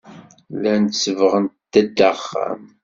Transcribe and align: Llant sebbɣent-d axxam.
Llant 0.59 0.93
sebbɣent-d 1.03 1.97
axxam. 2.11 2.61